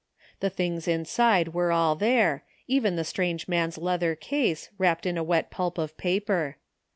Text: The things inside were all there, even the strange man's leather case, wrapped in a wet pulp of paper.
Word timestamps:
The 0.39 0.49
things 0.49 0.87
inside 0.87 1.49
were 1.53 1.71
all 1.71 1.95
there, 1.95 2.43
even 2.67 2.95
the 2.95 3.03
strange 3.03 3.47
man's 3.47 3.77
leather 3.77 4.15
case, 4.15 4.71
wrapped 4.79 5.05
in 5.05 5.15
a 5.15 5.23
wet 5.23 5.51
pulp 5.51 5.77
of 5.77 5.95
paper. 5.95 6.57